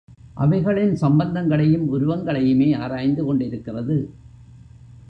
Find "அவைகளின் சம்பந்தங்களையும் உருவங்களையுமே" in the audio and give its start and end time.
0.33-2.75